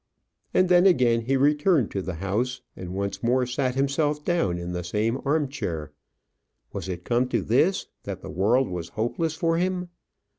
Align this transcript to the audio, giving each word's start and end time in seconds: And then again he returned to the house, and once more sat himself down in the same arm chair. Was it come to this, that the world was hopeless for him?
And 0.51 0.67
then 0.67 0.87
again 0.87 1.21
he 1.25 1.37
returned 1.37 1.91
to 1.91 2.01
the 2.01 2.15
house, 2.15 2.61
and 2.75 2.95
once 2.95 3.21
more 3.21 3.45
sat 3.45 3.75
himself 3.75 4.25
down 4.25 4.57
in 4.57 4.71
the 4.71 4.83
same 4.83 5.19
arm 5.25 5.47
chair. 5.47 5.91
Was 6.73 6.89
it 6.89 7.03
come 7.05 7.27
to 7.29 7.43
this, 7.43 7.85
that 8.01 8.21
the 8.23 8.31
world 8.31 8.67
was 8.67 8.89
hopeless 8.97 9.35
for 9.35 9.59
him? 9.59 9.89